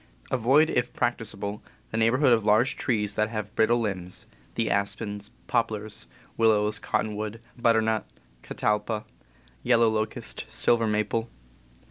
Avoid, 0.31 0.71
if 0.71 0.91
practicable, 0.93 1.61
the 1.91 1.97
neighborhood 1.97 2.33
of 2.33 2.43
large 2.43 2.75
trees 2.75 3.13
that 3.13 3.29
have 3.29 3.53
brittle 3.55 3.79
limbs 3.79 4.25
(the 4.55 4.67
aspens, 4.67 5.29
poplars, 5.45 6.07
willows, 6.37 6.79
cottonwood, 6.79 7.39
butternut, 7.55 8.07
catalpa, 8.41 9.05
yellow 9.61 9.89
locust, 9.89 10.45
silver 10.49 10.87
maple). 10.87 11.29